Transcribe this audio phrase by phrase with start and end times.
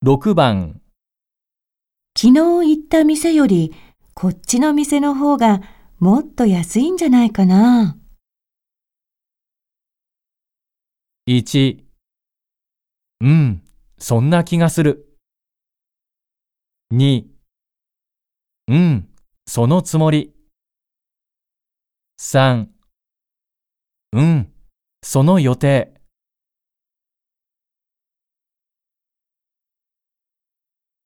[0.00, 0.80] 6番、
[2.16, 3.74] 昨日行った店より
[4.14, 5.60] こっちの店の方が
[5.98, 7.98] もっと安いんじゃないかな。
[11.26, 11.82] 1、
[13.22, 13.62] うん、
[13.98, 15.18] そんな気がする。
[16.94, 17.24] 2、
[18.68, 19.08] うん、
[19.48, 20.32] そのつもり。
[22.20, 22.68] 3、
[24.12, 24.52] うん、
[25.02, 25.97] その予定。